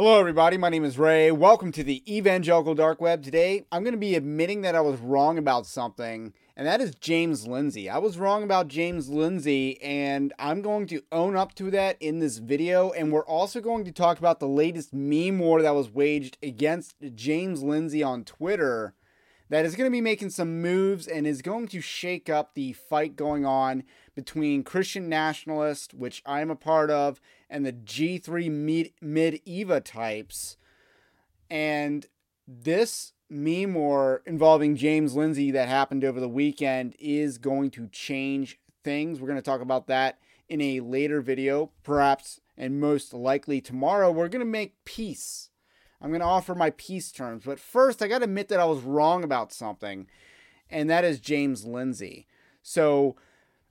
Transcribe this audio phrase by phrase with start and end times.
[0.00, 0.56] Hello, everybody.
[0.56, 1.32] My name is Ray.
[1.32, 3.20] Welcome to the Evangelical Dark Web.
[3.20, 6.94] Today, I'm going to be admitting that I was wrong about something, and that is
[6.94, 7.90] James Lindsay.
[7.90, 12.20] I was wrong about James Lindsay, and I'm going to own up to that in
[12.20, 12.92] this video.
[12.92, 16.94] And we're also going to talk about the latest meme war that was waged against
[17.16, 18.94] James Lindsay on Twitter
[19.48, 22.72] that is going to be making some moves and is going to shake up the
[22.72, 23.82] fight going on
[24.14, 30.56] between Christian nationalists, which I'm a part of, and the G3 mid, mid Eva types.
[31.50, 32.06] And
[32.46, 38.58] this meme war involving James Lindsay that happened over the weekend is going to change
[38.84, 39.20] things.
[39.20, 40.18] We're going to talk about that
[40.48, 44.10] in a later video, perhaps and most likely tomorrow.
[44.10, 45.50] We're going to make peace.
[46.00, 47.44] I'm going to offer my peace terms.
[47.44, 50.06] But first, I got to admit that I was wrong about something,
[50.70, 52.26] and that is James Lindsay.
[52.62, 53.16] So,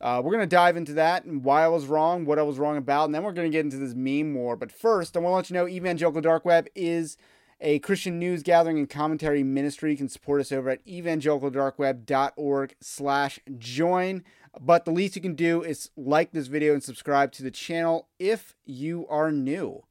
[0.00, 2.58] uh, we're going to dive into that and why I was wrong, what I was
[2.58, 4.56] wrong about, and then we're going to get into this meme war.
[4.56, 7.16] But first, I want to let you know Evangelical Dark Web is
[7.60, 9.92] a Christian news gathering and commentary ministry.
[9.92, 14.24] You can support us over at evangelicaldarkweb.org slash join.
[14.60, 18.08] But the least you can do is like this video and subscribe to the channel
[18.18, 19.84] if you are new.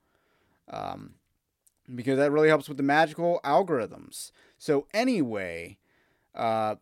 [0.69, 1.15] Um,
[1.93, 4.31] because that really helps with the magical algorithms.
[4.57, 5.77] So anyway,
[6.33, 6.75] uh,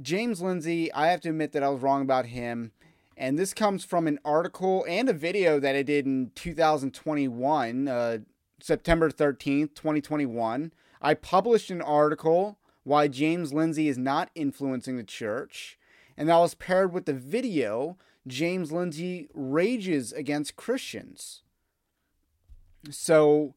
[0.00, 2.72] James Lindsay, I have to admit that I was wrong about him.
[3.16, 8.18] And this comes from an article and a video that I did in 2021, uh,
[8.60, 10.72] September 13th, 2021.
[11.00, 15.78] I published an article, Why James Lindsay is Not Influencing the Church.
[16.16, 21.42] And that was paired with the video, James Lindsay Rages Against Christians.
[22.90, 23.54] So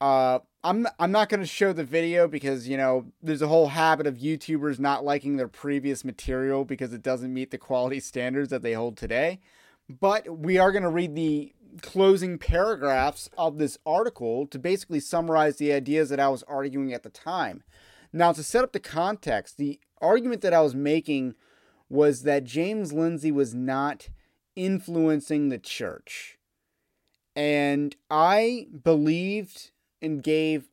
[0.00, 3.68] uh, I'm I'm not going to show the video because you know there's a whole
[3.68, 8.48] habit of YouTubers not liking their previous material because it doesn't meet the quality standards
[8.48, 9.40] that they hold today.
[9.88, 15.56] But we are going to read the closing paragraphs of this article to basically summarize
[15.56, 17.62] the ideas that I was arguing at the time.
[18.12, 21.34] Now, to set up the context, the argument that I was making
[21.88, 24.08] was that James Lindsay was not
[24.56, 26.38] influencing the church.
[27.36, 29.72] And I believed
[30.04, 30.68] and gave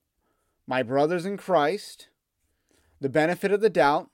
[0.68, 2.10] my brothers in Christ
[3.00, 4.10] the benefit of the doubt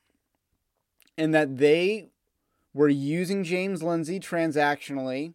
[1.17, 2.09] and that they
[2.73, 5.33] were using James Lindsay transactionally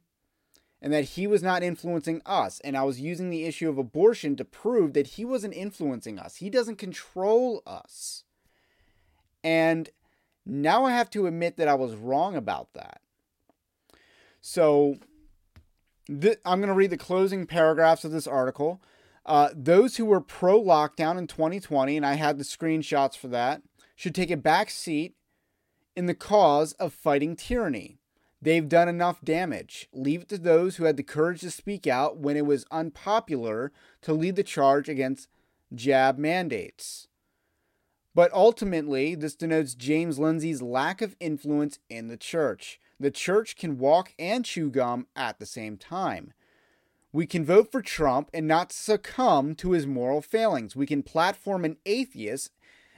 [0.81, 2.60] and that he was not influencing us.
[2.60, 6.37] And I was using the issue of abortion to prove that he wasn't influencing us.
[6.37, 8.25] He doesn't control us.
[9.44, 9.91] And
[10.44, 13.00] now I have to admit that I was wrong about that.
[14.41, 14.97] So
[16.06, 18.81] th- I'm going to read the closing paragraphs of this article.
[19.25, 23.62] Uh, those who were pro lockdown in 2020, and I had the screenshots for that,
[23.94, 25.15] should take a back seat
[25.94, 27.99] in the cause of fighting tyranny.
[28.41, 29.88] They've done enough damage.
[29.93, 33.71] Leave it to those who had the courage to speak out when it was unpopular
[34.03, 35.28] to lead the charge against
[35.72, 37.06] jab mandates.
[38.15, 42.81] But ultimately, this denotes James Lindsay's lack of influence in the church.
[42.99, 46.33] The church can walk and chew gum at the same time.
[47.12, 50.75] We can vote for Trump and not succumb to his moral failings.
[50.75, 52.53] We can platform an atheist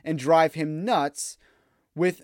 [0.04, 1.36] and drive him nuts
[1.96, 2.22] with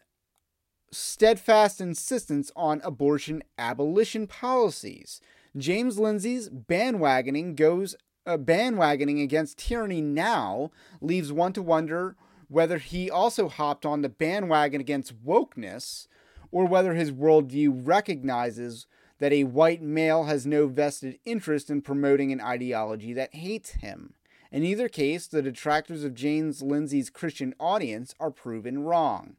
[0.92, 5.20] steadfast insistence on abortion abolition policies.
[5.56, 7.96] James Lindsay's bandwagoning goes
[8.26, 12.16] uh, bandwagoning against tyranny now leaves one to wonder
[12.48, 16.06] whether he also hopped on the bandwagon against wokeness
[16.52, 18.86] or whether his worldview recognizes
[19.20, 24.14] that a white male has no vested interest in promoting an ideology that hates him.
[24.50, 29.36] In either case, the detractors of James Lindsay's Christian audience are proven wrong.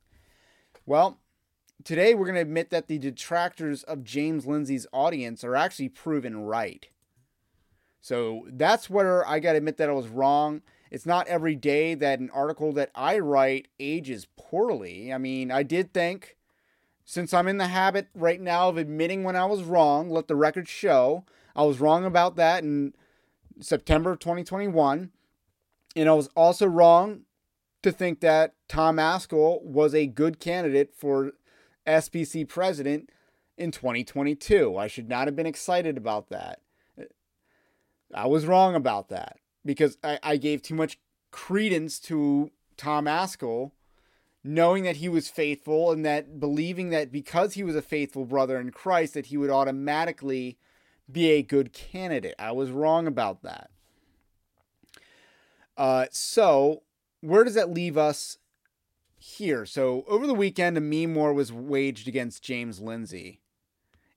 [0.85, 1.19] Well,
[1.83, 6.45] today we're going to admit that the detractors of James Lindsay's audience are actually proven
[6.45, 6.87] right.
[7.99, 10.61] So that's where I got to admit that I was wrong.
[10.89, 15.11] It's not every day that an article that I write ages poorly.
[15.11, 16.37] I mean, I did think
[17.11, 20.35] since I'm in the habit right now of admitting when I was wrong, let the
[20.38, 22.94] record show I was wrong about that in
[23.59, 25.11] September of 2021.
[25.93, 27.23] And I was also wrong
[27.84, 31.34] to think that Tom Ascol was a good candidate for
[31.85, 33.09] SBC president
[33.58, 34.78] in 2022.
[34.78, 36.61] I should not have been excited about that.
[38.13, 40.97] I was wrong about that because I, I gave too much
[41.29, 43.72] credence to Tom Ascol
[44.43, 48.59] knowing that he was faithful and that believing that because he was a faithful brother
[48.59, 50.58] in Christ that he would automatically
[51.11, 52.35] be a good candidate.
[52.40, 53.70] I was wrong about that.
[55.78, 56.84] Uh, so
[57.22, 58.38] where does that leave us
[59.17, 59.66] here?
[59.66, 63.40] So over the weekend, a meme war was waged against James Lindsay.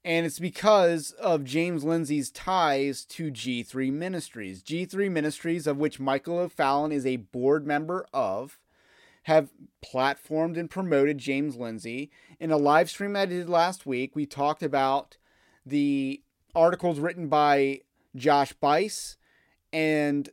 [0.06, 4.62] And it's because of James Lindsay's ties to G3 Ministries.
[4.62, 8.58] G3 Ministries, of which Michael O'Fallon is a board member of,
[9.24, 9.50] have
[9.84, 12.10] platformed and promoted James Lindsay.
[12.38, 15.16] In a live stream I did last week, we talked about
[15.64, 16.22] the
[16.54, 17.80] articles written by
[18.14, 19.16] Josh Buice
[19.72, 20.28] and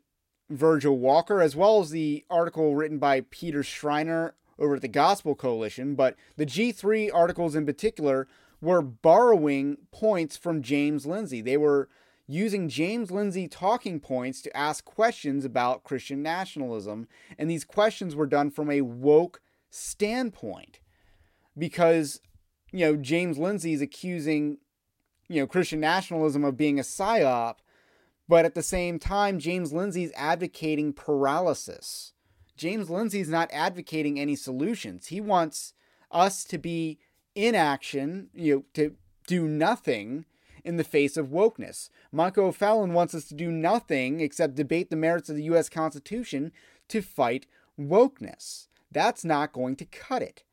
[0.49, 5.35] Virgil Walker, as well as the article written by Peter Schreiner over at the Gospel
[5.35, 5.95] Coalition.
[5.95, 8.27] But the G3 articles in particular
[8.59, 11.41] were borrowing points from James Lindsay.
[11.41, 11.89] They were
[12.33, 17.07] using James Lindsay talking points to ask questions about Christian nationalism.
[17.37, 20.79] And these questions were done from a woke standpoint
[21.57, 22.21] because,
[22.71, 24.57] you know, James Lindsay is accusing,
[25.27, 27.55] you know, Christian nationalism of being a psyop.
[28.27, 32.13] But at the same time, James Lindsay is advocating paralysis.
[32.55, 35.07] James Lindsay is not advocating any solutions.
[35.07, 35.73] He wants
[36.11, 36.99] us to be
[37.35, 38.95] inaction, you know, to
[39.27, 40.25] do nothing
[40.63, 41.89] in the face of wokeness.
[42.11, 45.69] Michael O'Fallon wants us to do nothing except debate the merits of the U.S.
[45.69, 46.51] Constitution
[46.87, 47.47] to fight
[47.79, 48.67] wokeness.
[48.91, 50.43] That's not going to cut it.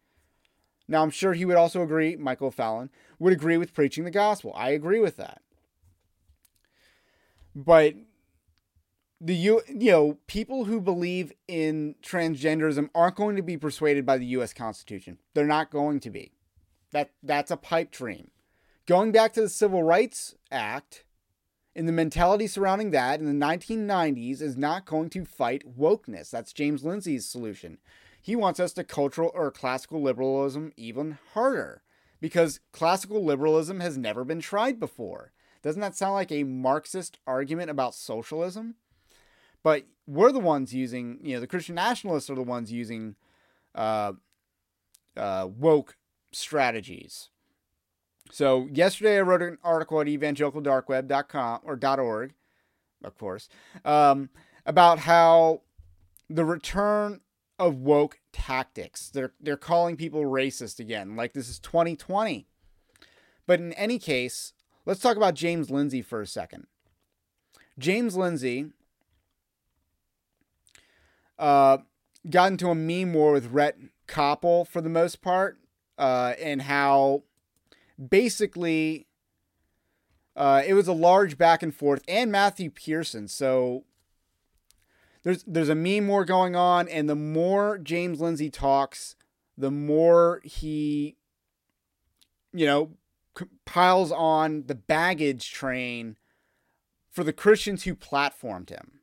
[0.86, 4.52] Now, I'm sure he would also agree, Michael Fallon would agree with preaching the gospel.
[4.56, 5.42] I agree with that.
[7.54, 7.94] But
[9.20, 14.16] the you you know people who believe in transgenderism aren't going to be persuaded by
[14.16, 14.54] the U.S.
[14.54, 15.18] Constitution.
[15.34, 16.32] They're not going to be.
[16.92, 18.30] That that's a pipe dream.
[18.88, 21.04] Going back to the Civil Rights Act
[21.76, 26.30] and the mentality surrounding that in the 1990s is not going to fight wokeness.
[26.30, 27.76] That's James Lindsay's solution.
[28.18, 31.82] He wants us to cultural or classical liberalism even harder
[32.18, 35.32] because classical liberalism has never been tried before.
[35.60, 38.76] Doesn't that sound like a Marxist argument about socialism?
[39.62, 43.16] But we're the ones using, you know, the Christian nationalists are the ones using
[43.74, 44.14] uh,
[45.14, 45.98] uh, woke
[46.32, 47.28] strategies.
[48.30, 52.34] So yesterday I wrote an article at evangelicaldarkweb.com or .org,
[53.02, 53.48] of course,
[53.84, 54.30] um,
[54.66, 55.62] about how
[56.28, 57.20] the return
[57.58, 59.08] of woke tactics.
[59.10, 62.46] They're they're calling people racist again, like this is 2020.
[63.46, 64.52] But in any case,
[64.84, 66.66] let's talk about James Lindsay for a second.
[67.78, 68.66] James Lindsay
[71.38, 71.78] uh,
[72.28, 75.58] got into a meme war with Rhett Koppel for the most part
[75.96, 77.22] uh, and how
[77.98, 79.06] basically
[80.38, 83.26] uh, it was a large back and forth, and Matthew Pearson.
[83.26, 83.84] So
[85.24, 89.16] there's there's a meme war going on, and the more James Lindsay talks,
[89.56, 91.16] the more he,
[92.52, 92.90] you know,
[93.64, 96.16] piles on the baggage train
[97.10, 99.00] for the Christians who platformed him.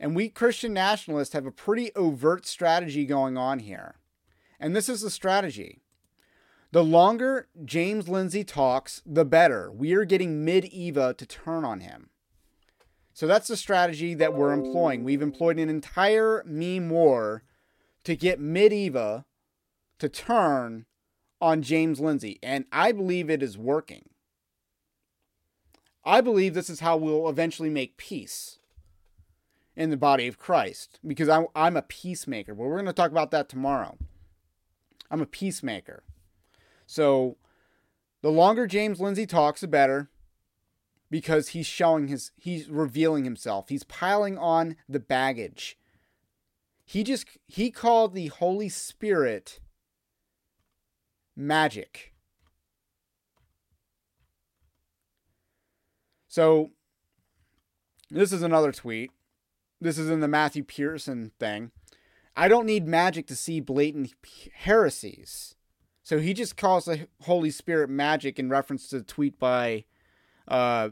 [0.00, 3.96] And we Christian nationalists have a pretty overt strategy going on here.
[4.58, 5.82] And this is the strategy.
[6.76, 9.72] The longer James Lindsay talks, the better.
[9.72, 12.10] We are getting mid Eva to turn on him.
[13.14, 15.02] So that's the strategy that we're employing.
[15.02, 17.44] We've employed an entire meme war
[18.04, 19.24] to get mid Eva
[20.00, 20.84] to turn
[21.40, 22.38] on James Lindsay.
[22.42, 24.10] And I believe it is working.
[26.04, 28.58] I believe this is how we'll eventually make peace
[29.74, 32.54] in the body of Christ because I'm, I'm a peacemaker.
[32.54, 33.96] But we're going to talk about that tomorrow.
[35.10, 36.02] I'm a peacemaker.
[36.86, 37.36] So
[38.22, 40.08] the longer James Lindsay talks, the better
[41.10, 43.68] because he's showing his, he's revealing himself.
[43.68, 45.78] He's piling on the baggage.
[46.84, 49.60] He just, he called the Holy Spirit
[51.36, 52.14] magic.
[56.28, 56.70] So
[58.10, 59.10] this is another tweet.
[59.80, 61.70] This is in the Matthew Pearson thing.
[62.36, 64.14] I don't need magic to see blatant
[64.54, 65.55] heresies.
[66.06, 69.86] So he just calls the Holy Spirit magic in reference to the tweet by
[70.46, 70.90] uh,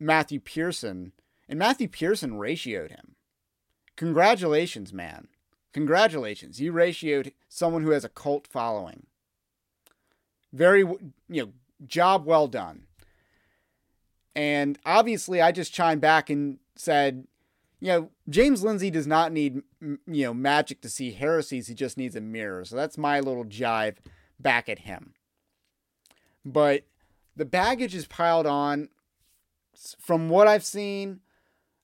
[0.00, 1.12] Matthew Pearson.
[1.46, 3.14] And Matthew Pearson ratioed him.
[3.96, 5.28] Congratulations, man.
[5.74, 6.62] Congratulations.
[6.62, 9.04] You ratioed someone who has a cult following.
[10.50, 11.52] Very, you know,
[11.86, 12.86] job well done.
[14.34, 17.26] And obviously, I just chimed back and said,
[17.80, 21.66] you know, James Lindsay does not need, you know, magic to see heresies.
[21.66, 22.64] He just needs a mirror.
[22.64, 23.96] So that's my little jive
[24.38, 25.14] back at him.
[26.44, 26.84] But
[27.36, 28.88] the baggage is piled on.
[29.98, 31.20] From what I've seen,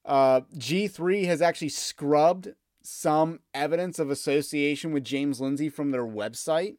[0.04, 6.76] uh, G3 has actually scrubbed some evidence of association with James Lindsay from their website.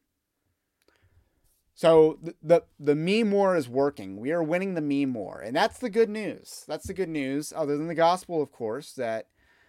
[1.74, 4.18] So the, the the meme war is working.
[4.18, 6.64] We are winning the meme war, and that's the good news.
[6.68, 7.52] That's the good news.
[7.54, 9.28] Other than the gospel, of course, that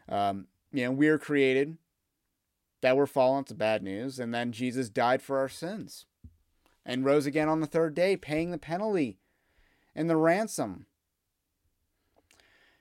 [0.09, 1.77] um, you know we are created,
[2.83, 3.43] that we're fallen.
[3.45, 6.05] to bad news, and then Jesus died for our sins.
[6.85, 9.17] and rose again on the third day, paying the penalty
[9.95, 10.85] and the ransom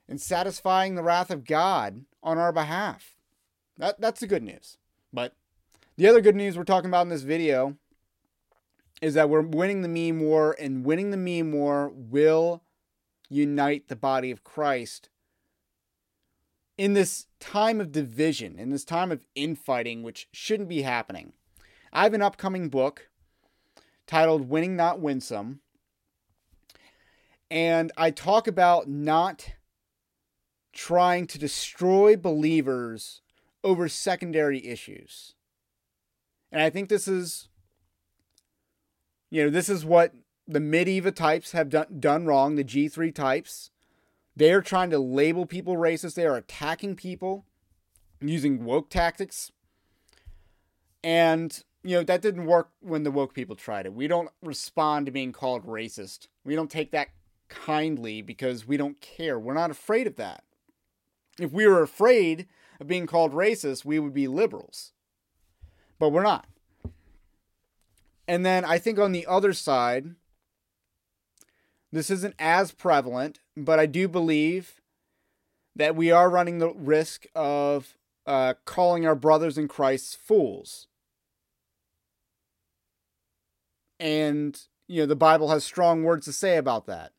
[0.08, 3.14] and satisfying the wrath of God on our behalf.
[3.78, 4.76] That, that's the good news.
[5.12, 5.36] But
[5.96, 7.76] the other good news we're talking about in this video
[9.00, 12.64] is that we're winning the meme war, and winning the meme war will
[13.28, 15.08] unite the body of Christ
[16.78, 21.32] in this time of division, in this time of infighting, which shouldn't be happening.
[21.92, 23.08] I have an upcoming book
[24.06, 25.60] titled Winning Not Winsome.
[27.50, 29.50] And I talk about not
[30.72, 33.20] trying to destroy believers
[33.62, 35.34] over secondary issues.
[36.50, 37.48] And I think this is,
[39.30, 40.14] you know, this is what
[40.48, 43.70] the Medeva types have done, done wrong, the G3 types.
[44.34, 46.14] They are trying to label people racist.
[46.14, 47.44] They are attacking people
[48.20, 49.52] using woke tactics.
[51.04, 53.92] And, you know, that didn't work when the woke people tried it.
[53.92, 56.28] We don't respond to being called racist.
[56.44, 57.08] We don't take that
[57.48, 59.38] kindly because we don't care.
[59.38, 60.44] We're not afraid of that.
[61.38, 62.46] If we were afraid
[62.80, 64.92] of being called racist, we would be liberals.
[65.98, 66.46] But we're not.
[68.26, 70.14] And then I think on the other side,
[71.92, 74.80] this isn't as prevalent, but I do believe
[75.76, 80.86] that we are running the risk of uh, calling our brothers in Christ fools.
[84.00, 84.58] And,
[84.88, 87.12] you know, the Bible has strong words to say about that.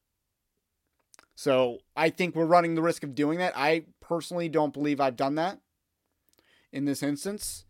[1.36, 3.54] So I think we're running the risk of doing that.
[3.56, 5.60] I personally don't believe I've done that
[6.72, 7.66] in this instance,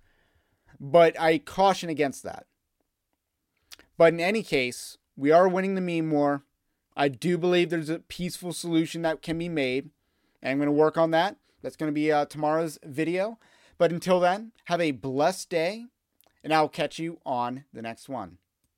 [0.79, 2.45] but I caution against that.
[3.97, 6.43] But in any case, we are winning the meme war.
[6.95, 9.89] I do believe there's a peaceful solution that can be made.
[10.41, 11.37] And I'm going to work on that.
[11.61, 13.39] That's going to be uh, tomorrow's video.
[13.77, 15.85] But until then, have a blessed day,
[16.43, 18.37] and I'll catch you on the next one.